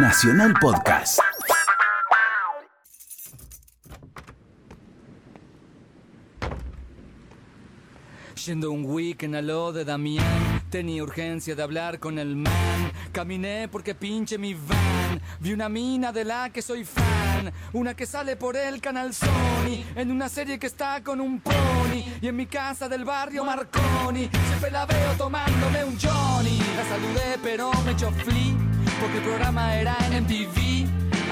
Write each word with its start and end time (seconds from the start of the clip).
Nacional 0.00 0.54
Podcast. 0.60 1.18
Yendo 8.46 8.70
un 8.70 8.84
weekend 8.84 9.34
a 9.34 9.42
lo 9.42 9.72
de 9.72 9.84
Damián, 9.84 10.62
tenía 10.70 11.02
urgencia 11.02 11.56
de 11.56 11.62
hablar 11.64 11.98
con 11.98 12.20
el 12.20 12.36
man. 12.36 12.92
Caminé 13.10 13.66
porque 13.68 13.96
pinche 13.96 14.38
mi 14.38 14.54
van. 14.54 15.20
Vi 15.40 15.52
una 15.52 15.68
mina 15.68 16.12
de 16.12 16.24
la 16.24 16.50
que 16.50 16.62
soy 16.62 16.84
fan. 16.84 17.52
Una 17.72 17.94
que 17.94 18.06
sale 18.06 18.36
por 18.36 18.56
el 18.56 18.80
canal 18.80 19.12
Sony. 19.12 19.84
En 19.96 20.12
una 20.12 20.28
serie 20.28 20.60
que 20.60 20.68
está 20.68 21.02
con 21.02 21.20
un 21.20 21.40
pony. 21.40 22.04
Y 22.22 22.28
en 22.28 22.36
mi 22.36 22.46
casa 22.46 22.88
del 22.88 23.04
barrio 23.04 23.44
Marconi. 23.44 24.30
Siempre 24.46 24.70
la 24.70 24.86
veo 24.86 25.12
tomándome 25.18 25.84
un 25.84 25.98
Johnny. 25.98 26.58
La 26.76 26.84
saludé 26.84 27.38
pero 27.42 27.72
me 27.84 27.90
echó 27.90 28.12
flea. 28.12 28.57
Porque 29.00 29.18
el 29.18 29.22
programa 29.22 29.74
era 29.76 29.96
en 30.06 30.24
MTV. 30.24 30.86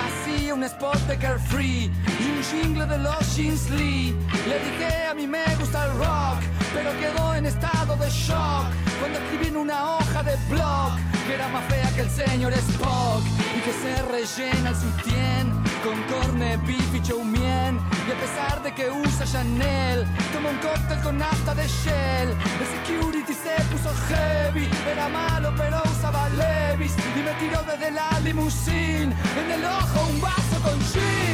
Hacía 0.05 0.55
un 0.55 0.63
spot 0.65 0.99
de 1.09 1.17
Carefree 1.17 1.91
y 1.91 2.31
un 2.31 2.43
jingle 2.43 2.87
de 2.87 2.99
los 2.99 3.37
Jeans 3.37 3.71
Lee. 3.71 4.15
Le 4.47 4.59
dije 4.59 5.07
a 5.11 5.15
mí 5.15 5.27
me 5.27 5.45
gusta 5.59 5.87
el 5.87 5.93
rock, 5.99 6.41
pero 6.75 6.91
quedó 6.99 7.35
en 7.35 7.47
estado 7.47 7.97
de 7.97 8.09
shock 8.11 8.67
cuando 9.01 9.19
escribí 9.19 9.49
en 9.49 9.57
una 9.57 9.97
hoja 9.97 10.23
de 10.23 10.37
blog 10.49 10.97
que 11.27 11.35
era 11.35 11.49
más 11.49 11.65
fea 11.65 11.91
que 11.95 12.03
el 12.03 12.11
señor 12.11 12.53
Spock 12.53 13.23
y 13.57 13.61
que 13.61 13.73
se 13.73 14.03
rellena 14.03 14.71
el 14.71 14.77
sutién 14.77 15.66
con 15.87 16.03
corne, 16.11 16.59
y 16.67 17.01
chow 17.01 17.23
mein. 17.23 17.79
Y 18.07 18.11
a 18.11 18.19
pesar 18.21 18.63
de 18.63 18.75
que 18.75 18.91
usa 18.91 19.25
Chanel, 19.25 20.05
toma 20.33 20.51
un 20.51 20.59
cóctel 20.59 20.99
con 21.03 21.19
nafta 21.19 21.55
de 21.55 21.67
Shell. 21.67 22.29
El 22.61 22.67
security 22.75 23.35
se 23.35 23.55
puso 23.71 23.91
heavy, 24.09 24.69
era 24.91 25.09
malo 25.09 25.53
pero 25.57 25.81
usaba 25.85 26.29
Levis 26.31 26.95
y 27.17 27.21
me 27.27 27.33
tiró 27.41 27.63
desde 27.63 27.91
la 27.91 28.09
limusine 28.21 29.15
en 29.41 29.51
el 29.57 29.65
ojo 29.65 29.99
un 30.11 30.21
vaso 30.21 30.57
con 30.65 30.81
gin. 30.93 31.26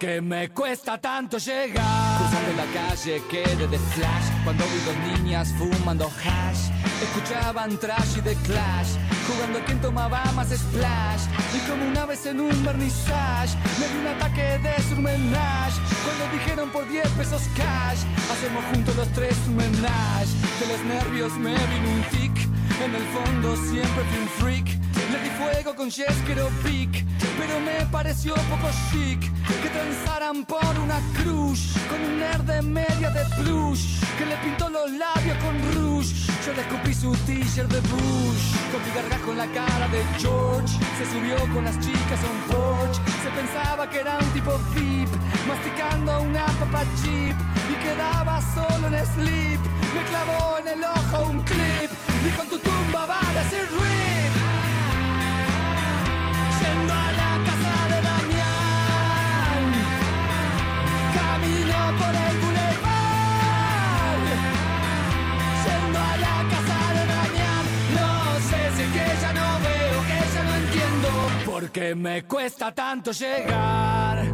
Porque 0.00 0.22
me 0.22 0.48
cuesta 0.48 0.98
tanto 0.98 1.36
llegar. 1.36 2.16
Cruzando 2.16 2.52
la 2.56 2.64
calle 2.72 3.22
quedé 3.28 3.68
de 3.68 3.78
flash 3.78 4.44
cuando 4.44 4.64
vi 4.64 4.78
dos 4.86 5.20
niñas 5.20 5.52
fumando 5.58 6.06
hash. 6.06 6.70
Escuchaban 7.02 7.78
trash 7.78 8.16
y 8.16 8.20
de 8.22 8.34
clash, 8.36 8.96
jugando 9.28 9.58
a 9.58 9.64
quien 9.66 9.78
tomaba 9.82 10.24
más 10.34 10.48
splash. 10.48 11.24
Y 11.54 11.68
como 11.68 11.86
una 11.86 12.06
vez 12.06 12.24
en 12.24 12.40
un 12.40 12.64
vernissage, 12.64 13.54
me 13.78 13.88
di 13.88 13.98
un 14.00 14.06
ataque 14.06 14.58
de 14.62 14.82
surmenage. 14.84 15.76
Cuando 16.02 16.32
dijeron 16.32 16.70
por 16.70 16.88
10 16.88 17.06
pesos 17.18 17.42
cash, 17.54 18.00
hacemos 18.32 18.64
juntos 18.72 18.96
los 18.96 19.08
tres 19.08 19.36
un 19.48 19.56
menage. 19.56 20.32
De 20.60 20.66
los 20.66 20.80
nervios 20.86 21.32
me 21.34 21.52
vino 21.52 21.90
un 21.90 22.02
tic, 22.04 22.48
en 22.82 22.94
el 22.94 23.04
fondo 23.12 23.54
siempre 23.54 24.02
fui 24.04 24.18
un 24.18 24.28
freak. 24.40 24.89
Le 25.10 25.18
di 25.22 25.30
fuego 25.30 25.74
con 25.74 25.90
Jeskero 25.90 26.48
Pic, 26.62 27.04
pero 27.36 27.58
me 27.60 27.84
pareció 27.90 28.32
poco 28.34 28.68
chic 28.90 29.20
que 29.62 29.68
transaran 29.68 30.44
por 30.44 30.78
una 30.78 31.00
cruz 31.20 31.74
con 31.88 32.00
un 32.00 32.20
nerd 32.20 32.42
de 32.42 32.62
media 32.62 33.10
de 33.10 33.24
plush 33.34 33.98
que 34.16 34.26
le 34.26 34.36
pintó 34.36 34.68
los 34.68 34.88
labios 34.92 35.36
con 35.38 35.54
rouge. 35.74 36.14
Yo 36.46 36.52
le 36.52 36.60
escupí 36.62 36.94
su 36.94 37.10
t-shirt 37.26 37.68
de 37.72 37.80
Bush, 37.80 38.44
con 38.70 38.80
mi 38.84 38.90
gargajo 38.94 39.32
en 39.32 39.38
la 39.38 39.46
cara 39.48 39.88
de 39.88 40.00
George. 40.20 40.78
Se 40.98 41.04
subió 41.12 41.36
con 41.52 41.64
las 41.64 41.78
chicas 41.80 42.20
a 42.22 42.30
un 42.30 42.40
porch, 42.52 42.96
se 43.24 43.30
pensaba 43.30 43.90
que 43.90 43.98
era 43.98 44.16
un 44.16 44.30
tipo 44.30 44.52
VIP, 44.74 45.10
masticando 45.48 46.22
una 46.22 46.46
papa 46.60 46.84
chip 47.02 47.36
y 47.72 47.74
quedaba 47.84 48.40
solo 48.54 48.86
en 48.86 49.06
sleep. 49.14 49.60
Me 49.94 50.02
clavó 50.08 50.58
en 50.58 50.68
el 50.68 50.84
ojo 50.84 51.30
un 51.30 51.42
clip, 51.42 51.90
dijo 52.24 52.42
en 52.42 52.48
tu 52.48 52.58
tumba 52.60 53.06
va 53.06 53.18
a 53.18 53.32
decir 53.42 53.66
RIP. 53.74 54.09
Porque 71.44 71.94
me 71.94 72.24
cuesta 72.24 72.72
tanto 72.72 73.12
llegar. 73.12 74.24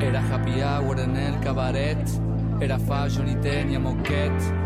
Era 0.00 0.20
happy 0.30 0.60
hour 0.60 1.00
en 1.00 1.16
el 1.16 1.40
cabaret. 1.40 1.98
Era 2.60 2.78
fashion 2.78 3.28
y 3.28 3.36
tenía 3.36 3.78
moquette 3.78 4.63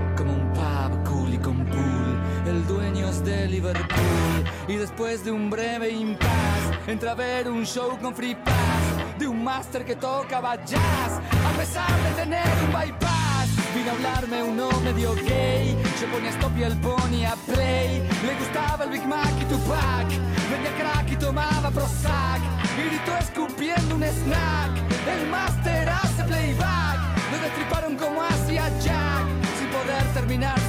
De 3.08 3.48
Liverpool 3.48 4.44
Y 4.68 4.76
después 4.76 5.24
de 5.24 5.30
un 5.30 5.48
breve 5.48 5.88
impasse 5.88 6.78
Entra 6.86 7.12
a 7.12 7.14
ver 7.14 7.48
un 7.48 7.64
show 7.64 7.98
con 7.98 8.14
free 8.14 8.34
pass 8.34 9.18
De 9.18 9.26
un 9.26 9.42
máster 9.42 9.82
que 9.86 9.96
tocaba 9.96 10.56
jazz 10.66 11.18
A 11.46 11.56
pesar 11.56 11.90
de 12.02 12.22
tener 12.22 12.44
un 12.66 12.70
bypass. 12.70 13.48
Vino 13.74 13.92
a 13.92 13.94
hablarme 13.94 14.42
uno 14.42 14.68
medio 14.84 15.14
gay 15.14 15.74
Yo 15.98 16.06
ponía 16.12 16.28
stop 16.28 16.54
y 16.58 16.62
el 16.64 16.76
ponía 16.80 17.34
play. 17.46 18.06
Le 18.26 18.34
gustaba 18.38 18.84
el 18.84 18.90
Big 18.90 19.06
Mac 19.06 19.32
y 19.40 19.44
Tupac 19.46 20.08
Vendía 20.50 20.76
crack 20.78 21.10
y 21.10 21.16
tomaba 21.16 21.70
Prozac 21.70 22.42
Y 22.76 22.88
gritó 22.90 23.16
escupiendo 23.16 23.94
un 23.94 24.04
snack. 24.04 24.70
El 25.08 25.30
máster 25.30 25.88
hace 25.88 26.24
playback 26.24 26.98
Lo 27.32 27.38
destriparon 27.38 27.96
como 27.96 28.22
hacía 28.22 28.68
Jack 28.80 29.24
Sin 29.58 29.68
poder 29.68 30.04
terminar 30.12 30.67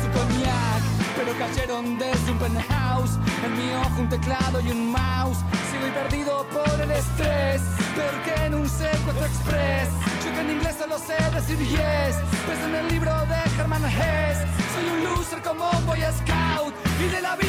cayeron 1.39 1.97
desde 1.97 2.31
un 2.31 2.37
penthouse 2.37 3.17
En 3.45 3.51
mi 3.57 3.73
ojo 3.73 4.01
un 4.01 4.09
teclado 4.09 4.59
y 4.61 4.69
un 4.71 4.91
mouse. 4.91 5.39
Sigo 5.71 5.87
y 5.87 5.91
perdido 5.91 6.45
por 6.53 6.81
el 6.81 6.91
estrés 6.91 7.61
Peor 7.95 8.15
que 8.25 8.45
en 8.45 8.53
un 8.55 8.67
secuestro 8.69 9.25
express. 9.25 9.89
Yo 10.23 10.33
que 10.33 10.41
en 10.41 10.49
inglés 10.51 10.75
solo 10.77 10.97
sé 10.99 11.17
decir 11.33 11.57
yes 11.57 12.15
Pues 12.45 12.59
en 12.67 12.75
el 12.75 12.87
libro 12.89 13.13
de 13.31 13.39
Herman 13.57 13.85
Hess 13.85 14.37
Soy 14.73 14.85
un 14.93 15.03
loser 15.05 15.41
como 15.41 15.69
un 15.69 15.85
boy 15.85 16.01
scout 16.19 16.73
Y 16.99 17.07
de 17.15 17.21
la 17.21 17.35
vida 17.37 17.48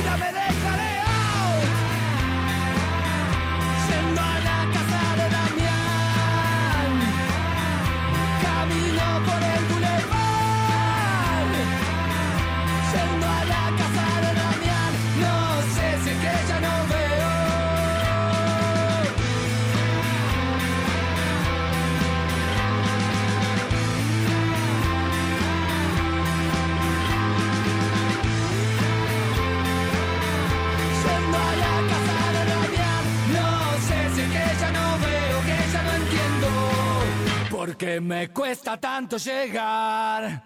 Me 37.98 38.28
cuesta 38.28 38.78
tanto 38.78 39.16
llegar 39.16 40.44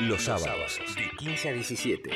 Los 0.00 0.24
sábados, 0.24 0.80
de 0.96 1.10
15 1.18 1.48
a 1.50 1.52
17. 1.52 2.10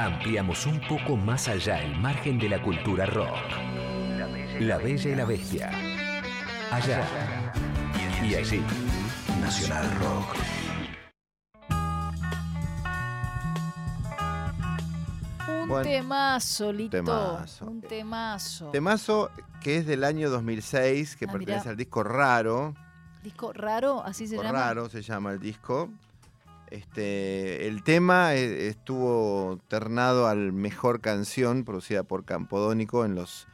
Ampliamos 0.00 0.66
un 0.66 0.80
poco 0.88 1.16
más 1.16 1.46
allá 1.48 1.80
el 1.82 1.96
margen 1.98 2.38
de 2.38 2.48
la 2.48 2.60
cultura 2.62 3.06
rock. 3.06 3.36
La 4.60 4.78
Bella 4.78 5.10
y 5.10 5.14
la 5.14 5.24
Bestia. 5.24 5.70
Allá 6.72 7.04
y 8.24 8.34
allí. 8.34 8.62
Nacional 9.40 9.90
Rock. 10.00 10.36
Un 15.48 15.68
Bueno, 15.68 15.88
temazo, 15.90 16.72
Lito. 16.72 16.90
temazo. 16.96 17.66
Un 17.66 17.80
temazo. 17.82 18.70
Temazo 18.70 19.30
que 19.62 19.78
es 19.78 19.86
del 19.86 20.04
año 20.04 20.30
2006, 20.30 21.16
que 21.16 21.24
Ah, 21.26 21.32
pertenece 21.32 21.60
mirá. 21.60 21.70
al 21.70 21.76
disco 21.76 22.02
Raro. 22.02 22.74
Disco 23.24 23.54
raro, 23.54 24.02
así 24.04 24.26
se 24.26 24.36
llama. 24.36 24.52
Raro 24.52 24.90
se 24.90 25.00
llama 25.00 25.32
el 25.32 25.40
disco. 25.40 25.88
Este, 26.70 27.66
el 27.66 27.82
tema 27.82 28.34
eh, 28.34 28.68
estuvo 28.68 29.58
ternado 29.66 30.28
al 30.28 30.52
mejor 30.52 31.00
canción 31.00 31.64
producida 31.64 32.02
por 32.02 32.26
Campodónico 32.26 33.06
en 33.06 33.14
los 33.14 33.46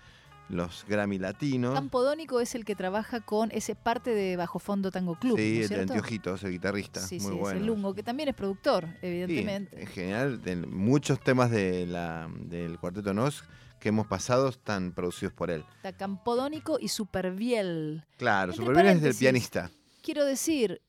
los 0.50 0.84
Grammy 0.88 1.18
Latinos. 1.18 1.74
Campodónico 1.74 2.40
es 2.40 2.54
el 2.54 2.64
que 2.64 2.74
trabaja 2.76 3.20
con 3.20 3.50
ese 3.52 3.74
parte 3.74 4.14
de 4.14 4.36
Bajo 4.36 4.58
Fondo 4.58 4.90
Tango 4.90 5.14
Club. 5.18 5.38
¿no 5.38 5.42
sí, 5.42 5.62
el 5.62 5.68
de? 5.68 5.80
Anteojitos, 5.80 6.42
el 6.44 6.50
guitarrista. 6.52 7.00
Sí, 7.00 7.18
muy 7.20 7.32
sí, 7.32 7.38
bueno. 7.38 7.56
es 7.56 7.60
el 7.62 7.66
Lungo, 7.66 7.94
que 7.94 8.02
también 8.02 8.28
es 8.28 8.34
productor, 8.34 8.86
Sí, 8.86 8.96
evidentemente. 9.06 9.80
en 9.80 9.86
general, 9.86 10.42
de 10.42 10.56
muchos 10.56 11.20
temas 11.20 11.50
de 11.50 11.86
la, 11.86 12.28
del 12.36 12.78
Cuarteto 12.78 13.14
Nos 13.14 13.44
que 13.78 13.88
hemos 13.88 14.06
pasado 14.06 14.48
están 14.50 14.92
producidos 14.92 15.32
por 15.32 15.50
él. 15.50 15.64
Está 15.76 15.92
Campodónico 15.96 16.76
y 16.78 16.88
Superviel. 16.88 18.04
Claro, 18.18 18.52
Entre 18.52 18.66
Super 18.66 18.82
bien 18.82 18.96
es 18.96 19.02
del 19.02 19.14
pianista. 19.14 19.70
Quiero 20.02 20.24
decir 20.26 20.82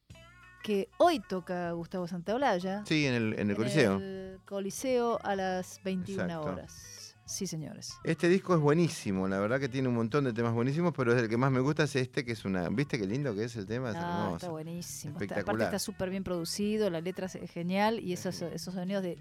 que 0.62 0.90
hoy 0.98 1.20
toca 1.22 1.72
Gustavo 1.72 2.08
Santaolalla. 2.08 2.84
Sí, 2.86 3.06
en 3.06 3.14
el, 3.14 3.40
en 3.40 3.50
el 3.50 3.56
Coliseo. 3.56 3.98
el 3.98 4.40
Coliseo 4.46 5.20
a 5.24 5.36
las 5.36 5.80
21 5.84 6.24
Exacto. 6.24 6.46
horas. 6.50 7.01
Sí, 7.32 7.48
señores. 7.48 7.98
Este 8.04 8.28
disco 8.28 8.54
es 8.54 8.60
buenísimo, 8.60 9.26
la 9.28 9.40
verdad 9.40 9.58
que 9.58 9.70
tiene 9.70 9.88
un 9.88 9.96
montón 9.96 10.26
de 10.26 10.34
temas 10.34 10.54
buenísimos, 10.54 10.94
pero 10.96 11.18
el 11.18 11.30
que 11.30 11.38
más 11.38 11.50
me 11.50 11.62
gusta 11.62 11.84
es 11.84 11.96
este, 11.96 12.26
que 12.26 12.34
es 12.34 12.44
una. 12.44 12.68
¿Viste 12.70 13.00
qué 13.00 13.06
lindo 13.08 13.34
que 13.34 13.46
es 13.46 13.56
el 13.56 13.66
tema? 13.66 13.92
Es 13.92 13.96
Ah, 13.96 14.00
hermoso. 14.24 14.36
está 14.36 14.50
buenísimo. 14.50 15.18
Está- 15.20 15.40
aparte 15.40 15.64
está 15.64 15.80
súper 15.80 16.10
bien 16.10 16.26
producido, 16.26 16.90
la 16.90 17.00
letra 17.00 17.28
es 17.28 17.50
genial 17.52 18.00
y 18.02 18.12
esos, 18.12 18.42
esos 18.42 18.74
sonidos 18.74 19.02
de, 19.02 19.18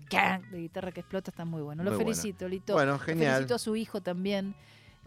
de 0.51 0.59
guitarra 0.59 0.91
que 0.91 1.01
explota 1.01 1.31
están 1.31 1.47
muy 1.47 1.63
buenos. 1.63 1.85
Lo 1.85 1.93
Muy 1.93 1.99
bueno. 2.05 2.11
felicito, 2.17 2.49
Lito. 2.49 2.73
Bueno, 2.73 2.93
Lo 2.93 2.99
genial. 2.99 3.35
felicito 3.35 3.55
a 3.55 3.59
su 3.61 3.77
hijo 3.77 4.01
también, 4.01 4.57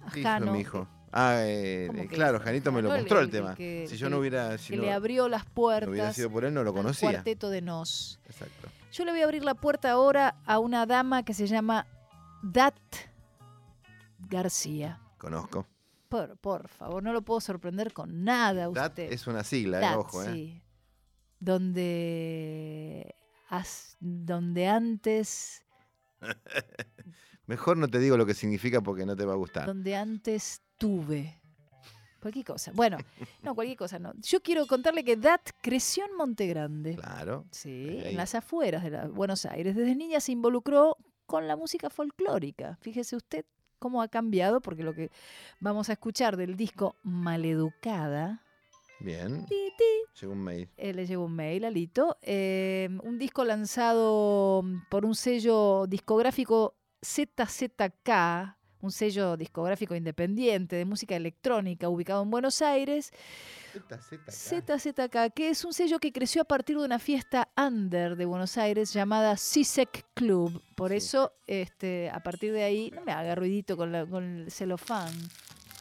a 0.06 0.12
¿Qué 0.12 0.22
hizo 0.22 0.30
Jano, 0.30 0.54
mi 0.54 0.62
hijo? 0.62 0.88
Ah, 1.12 1.40
eh, 1.42 1.88
¿Cómo 1.88 2.04
eh, 2.04 2.08
claro? 2.08 2.40
Janito 2.40 2.72
me 2.72 2.82
lo 2.82 2.92
el- 2.96 3.02
mostró 3.02 3.20
el, 3.20 3.26
el 3.26 3.32
tema. 3.32 3.54
que- 3.56 3.86
si 3.90 3.98
yo 3.98 4.10
no 4.10 4.18
hubiera, 4.20 4.58
si 4.58 4.72
que 4.72 4.78
no, 4.78 4.84
le 4.84 4.94
abrió 4.94 5.28
las 5.28 5.44
no 5.46 5.52
hubiera 5.66 5.86
puertas 5.88 6.16
sido 6.16 6.30
por 6.32 6.46
él, 6.46 6.54
no 6.54 6.64
lo 6.64 6.74
conocía. 6.74 7.12
cuarteto 7.12 7.50
de 7.50 7.62
Nos. 7.62 8.18
Exacto. 8.28 8.70
Yo 8.94 9.06
le 9.06 9.12
voy 9.12 9.22
a 9.22 9.24
abrir 9.26 9.44
la 9.44 9.56
puerta 9.56 9.92
ahora 9.92 10.36
a 10.46 10.60
una 10.60 10.86
dama 10.86 11.24
que 11.24 11.34
se 11.34 11.48
llama 11.48 11.86
Dat 12.44 12.75
García. 14.19 15.00
Conozco. 15.18 15.66
Por, 16.10 16.38
por 16.38 16.68
favor, 16.68 17.01
no 17.01 17.12
lo 17.13 17.22
puedo 17.24 17.40
sorprender 17.42 17.94
con 17.94 18.24
nada 18.24 18.66
a 18.66 18.69
Dat 18.69 18.90
usted. 18.92 19.12
es 19.12 19.25
una 19.28 19.44
sigla, 19.44 19.78
eh, 19.80 19.81
Dat, 19.81 19.98
ojo, 19.98 20.24
¿eh? 20.24 20.31
sí. 20.34 20.62
Donde, 21.40 23.16
as- 23.50 23.98
donde 24.00 24.68
antes, 24.68 25.63
Mejor 27.48 27.75
no 27.78 27.88
te 27.90 28.00
digo 28.00 28.16
lo 28.16 28.25
que 28.25 28.34
significa 28.34 28.81
porque 28.81 29.06
no 29.06 29.16
te 29.16 29.25
va 29.25 29.34
a 29.34 29.38
gustar. 29.38 29.66
donde 29.66 29.96
antes 29.96 30.62
tuve. 30.78 31.42
Cualquier 32.22 32.46
cosa. 32.46 32.72
Bueno, 32.74 32.98
no, 33.42 33.54
cualquier 33.54 33.78
cosa 33.78 34.00
no. 34.00 34.13
Yo 34.22 34.42
quiero 34.42 34.66
contarle 34.66 35.04
que 35.04 35.18
Dat 35.18 35.42
creció 35.62 36.06
en 36.06 36.16
Monte 36.16 36.48
Grande. 36.48 36.96
Claro. 36.96 37.46
Sí, 37.51 38.00
en 38.04 38.16
las 38.16 38.34
afueras 38.36 38.81
de 38.84 38.92
la- 38.92 39.07
Buenos 39.07 39.46
Aires. 39.46 39.75
Desde 39.75 39.94
niña 39.96 40.22
se 40.22 40.31
involucró 40.31 40.96
con 41.34 41.48
la 41.48 41.56
música 41.56 41.90
folclórica. 41.90 42.78
Fíjese 42.82 43.16
usted 43.16 43.44
cómo 43.80 44.04
ha 44.04 44.08
cambiado, 44.08 44.62
porque 44.62 44.84
lo 44.84 44.94
que 44.94 45.10
vamos 45.60 45.90
a 45.90 45.94
escuchar 45.94 46.38
del 46.38 46.56
disco 46.56 46.96
Maleducada, 47.02 48.44
Bien. 49.00 49.44
ti, 49.48 49.56
ti, 49.76 49.84
Llegó 50.22 50.34
un 50.34 50.44
mail. 50.44 50.70
eh, 50.78 50.94
le 50.94 51.08
llegó 51.08 51.26
un 51.26 51.36
mail 51.36 51.66
a 51.66 51.72
Lito, 51.72 52.18
eh, 52.22 52.88
un 53.02 53.18
disco 53.18 53.44
lanzado 53.46 54.64
por 54.92 55.06
un 55.06 55.16
sello 55.16 55.88
discográfico 55.88 56.76
ZZK, 57.04 58.10
un 58.84 58.92
sello 58.92 59.38
discográfico 59.38 59.96
independiente 59.96 60.76
de 60.76 60.84
música 60.84 61.16
electrónica 61.16 61.88
ubicado 61.88 62.22
en 62.22 62.30
Buenos 62.30 62.62
Aires, 62.62 63.12
ZZK, 64.30 65.34
que 65.34 65.50
es 65.50 65.64
un 65.64 65.74
sello 65.74 66.00
que 66.00 66.12
creció 66.12 66.42
a 66.42 66.46
partir 66.46 66.78
de 66.78 66.84
una 66.84 67.00
fiesta 67.00 67.48
under 67.58 68.18
de 68.18 68.26
Buenos 68.26 68.58
Aires 68.58 68.92
llamada 68.94 69.38
CISEC 69.38 70.06
Club. 70.14 70.62
Por 70.76 70.92
Sí. 70.92 70.98
eso, 70.98 71.32
este, 71.48 72.10
a 72.10 72.22
partir 72.22 72.52
de 72.52 72.64
ahí, 72.64 72.92
no 72.92 73.02
me 73.06 73.14
haga 73.14 73.36
ruidito 73.36 73.78
con, 73.78 73.92
la- 73.94 74.06
con 74.06 74.24
el 74.42 74.52
celofán. 74.52 75.14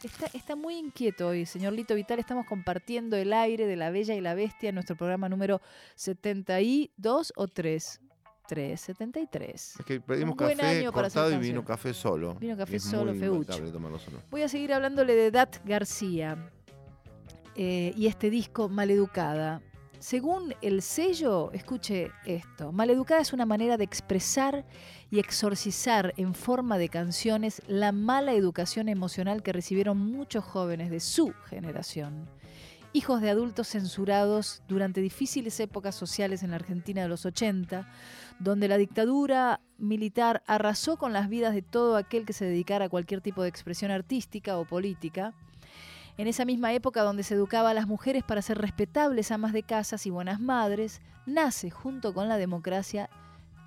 Está, 0.03 0.25
está 0.33 0.55
muy 0.55 0.75
inquieto 0.77 1.27
hoy, 1.29 1.45
señor 1.45 1.73
Lito 1.73 1.95
Vital. 1.95 2.19
Estamos 2.19 2.45
compartiendo 2.45 3.15
el 3.17 3.31
aire 3.33 3.67
de 3.67 3.75
la 3.77 3.89
Bella 3.89 4.13
y 4.15 4.21
la 4.21 4.33
Bestia 4.33 4.69
en 4.69 4.75
nuestro 4.75 4.95
programa 4.97 5.27
número 5.29 5.61
72 5.95 7.33
o 7.35 7.47
3. 7.47 8.01
3, 8.47 8.79
73. 8.79 9.75
Es 9.79 9.85
que 9.85 10.01
pedimos 10.01 10.35
buen 10.35 10.57
café 10.57 10.79
año 10.79 10.91
para 10.91 11.07
hacer 11.07 11.21
cortado 11.21 11.41
y 11.41 11.47
vino 11.47 11.63
café 11.63 11.93
solo. 11.93 12.35
Vino 12.35 12.57
café 12.57 12.79
solo, 12.79 13.13
feucho. 13.13 13.53
solo. 13.53 14.21
Voy 14.29 14.41
a 14.41 14.49
seguir 14.49 14.73
hablándole 14.73 15.15
de 15.15 15.31
Dat 15.31 15.57
García 15.65 16.51
eh, 17.55 17.93
y 17.95 18.07
este 18.07 18.29
disco 18.29 18.69
Maleducada. 18.69 19.61
Según 19.99 20.53
el 20.61 20.81
sello, 20.81 21.49
escuche 21.53 22.11
esto, 22.25 22.73
Maleducada 22.73 23.21
es 23.21 23.31
una 23.31 23.45
manera 23.45 23.77
de 23.77 23.85
expresar 23.85 24.65
y 25.09 25.19
exorcizar 25.19 26.13
en 26.17 26.33
forma 26.33 26.77
de 26.77 26.89
canciones 26.89 27.61
la 27.67 27.93
mala 27.93 28.33
educación 28.33 28.89
emocional 28.89 29.43
que 29.43 29.53
recibieron 29.53 29.97
muchos 29.97 30.43
jóvenes 30.43 30.89
de 30.89 30.99
su 30.99 31.33
generación. 31.45 32.27
Hijos 32.95 33.21
de 33.21 33.31
adultos 33.31 33.69
censurados 33.69 34.61
durante 34.67 35.01
difíciles 35.01 35.59
épocas 35.59 35.95
sociales 35.95 36.43
en 36.43 36.51
la 36.51 36.57
Argentina 36.57 37.01
de 37.01 37.07
los 37.07 37.25
80, 37.25 37.87
donde 38.37 38.67
la 38.67 38.77
dictadura 38.77 39.61
militar 39.79 40.43
arrasó 40.45 40.97
con 40.97 41.11
las 41.11 41.27
vidas 41.27 41.55
de 41.55 41.63
todo 41.63 41.97
aquel 41.97 42.23
que 42.23 42.33
se 42.33 42.45
dedicara 42.45 42.85
a 42.85 42.89
cualquier 42.89 43.21
tipo 43.21 43.41
de 43.41 43.49
expresión 43.49 43.89
artística 43.89 44.59
o 44.59 44.65
política. 44.65 45.33
En 46.17 46.27
esa 46.27 46.45
misma 46.45 46.71
época 46.73 47.01
donde 47.01 47.23
se 47.23 47.33
educaba 47.33 47.71
a 47.71 47.73
las 47.73 47.87
mujeres 47.87 48.21
para 48.23 48.43
ser 48.43 48.59
respetables 48.59 49.31
amas 49.31 49.53
de 49.53 49.63
casas 49.63 50.05
y 50.05 50.11
buenas 50.11 50.39
madres, 50.39 51.01
nace 51.25 51.71
junto 51.71 52.13
con 52.13 52.29
la 52.29 52.37
democracia, 52.37 53.09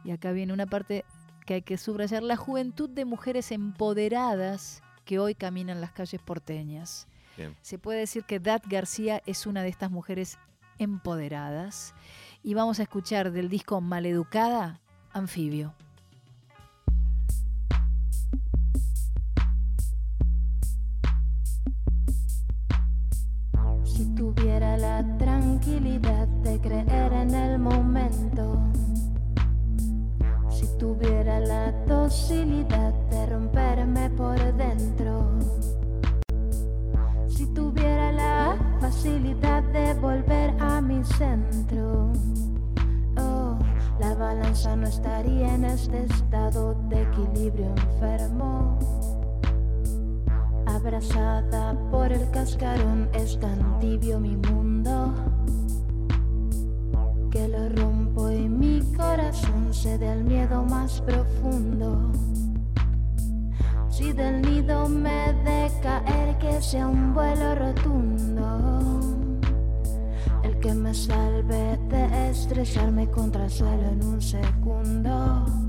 y 0.04 0.12
acá 0.12 0.30
viene 0.30 0.52
una 0.52 0.66
parte 0.66 1.04
que 1.46 1.54
hay 1.54 1.62
que 1.62 1.78
subrayar, 1.78 2.22
la 2.22 2.36
juventud 2.36 2.88
de 2.88 3.04
mujeres 3.04 3.50
empoderadas 3.50 4.84
que 5.04 5.18
hoy 5.18 5.34
caminan 5.34 5.80
las 5.80 5.90
calles 5.90 6.22
porteñas. 6.22 7.08
Bien. 7.36 7.56
Se 7.62 7.78
puede 7.78 8.00
decir 8.00 8.24
que 8.24 8.40
Dat 8.40 8.62
García 8.66 9.22
es 9.26 9.46
una 9.46 9.62
de 9.62 9.68
estas 9.68 9.90
mujeres 9.90 10.38
empoderadas. 10.78 11.94
Y 12.42 12.54
vamos 12.54 12.78
a 12.78 12.82
escuchar 12.82 13.32
del 13.32 13.48
disco 13.48 13.80
Maleducada, 13.80 14.80
Anfibio. 15.12 15.74
Si 23.84 24.04
tuviera 24.14 24.76
la 24.76 25.16
tranquilidad 25.16 26.28
de 26.28 26.60
creer 26.60 27.12
en 27.12 27.34
el 27.34 27.58
momento, 27.58 28.60
si 30.50 30.66
tuviera 30.78 31.40
la 31.40 31.72
docilidad 31.86 32.92
de 33.08 33.26
romperme 33.26 34.10
por 34.10 34.38
dentro, 34.56 35.38
si 37.36 37.44
tuviera 37.48 38.12
la 38.12 38.56
facilidad 38.80 39.62
de 39.64 39.92
volver 39.94 40.54
a 40.58 40.80
mi 40.80 41.04
centro, 41.04 42.10
oh, 43.18 43.58
la 44.00 44.14
balanza 44.14 44.74
no 44.74 44.86
estaría 44.86 45.54
en 45.54 45.66
este 45.66 46.04
estado 46.04 46.74
de 46.88 47.02
equilibrio 47.02 47.66
enfermo. 47.76 48.78
Abrazada 50.64 51.78
por 51.90 52.10
el 52.10 52.30
cascarón 52.30 53.10
es 53.12 53.38
tan 53.38 53.80
tibio 53.80 54.18
mi 54.18 54.36
mundo 54.36 55.12
que 57.30 57.48
lo 57.48 57.68
rompo 57.68 58.30
y 58.30 58.48
mi 58.48 58.80
corazón 58.96 59.74
se 59.74 59.98
da 59.98 60.14
el 60.14 60.24
miedo 60.24 60.64
más 60.64 61.02
profundo. 61.02 62.12
Si 63.96 64.12
del 64.12 64.42
nido 64.42 64.90
me 64.90 65.32
de 65.42 65.70
caer 65.82 66.36
que 66.36 66.60
sea 66.60 66.86
un 66.86 67.14
vuelo 67.14 67.54
rotundo, 67.54 69.00
el 70.42 70.60
que 70.60 70.74
me 70.74 70.92
salve 70.92 71.78
de 71.88 72.30
estrellarme 72.30 73.10
contra 73.10 73.44
el 73.44 73.50
suelo 73.50 73.88
en 73.88 74.04
un 74.04 74.20
segundo. 74.20 75.65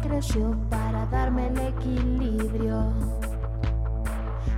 Creció 0.00 0.56
para 0.68 1.06
darme 1.06 1.48
el 1.48 1.58
equilibrio. 1.58 2.92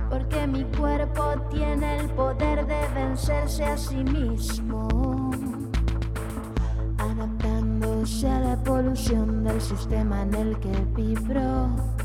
Porque 0.09 0.47
mi 0.47 0.63
cuerpo 0.77 1.33
tiene 1.51 1.97
el 1.97 2.09
poder 2.09 2.65
de 2.67 2.87
vencerse 2.93 3.65
a 3.65 3.77
sí 3.77 4.03
mismo, 4.03 5.31
adaptando 6.97 7.73
todo 7.83 8.05
sea 8.05 8.39
la 8.39 8.63
polución 8.63 9.43
del 9.43 9.59
sistema 9.59 10.21
en 10.21 10.33
el 10.35 10.57
que 10.59 10.71
vibro. 10.95 12.02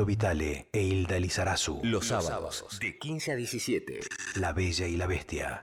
Vitale 0.00 0.68
e 0.72 0.82
Hilda 0.82 1.20
Lizarazu. 1.20 1.80
Los 1.82 2.06
sábados, 2.06 2.78
de 2.80 2.98
15 2.98 3.32
a 3.32 3.36
17. 3.36 4.00
La 4.36 4.52
Bella 4.52 4.86
y 4.86 4.96
la 4.96 5.06
Bestia. 5.06 5.60